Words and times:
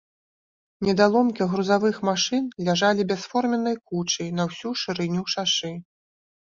Недаломкі 0.87 1.47
грузавых 1.51 1.95
машын 2.11 2.49
ляжалі 2.71 3.01
бясформеннай 3.13 3.75
кучай 3.93 4.27
на 4.41 4.51
ўсю 4.53 4.69
шырыню 4.87 5.23
шашы. 5.37 5.71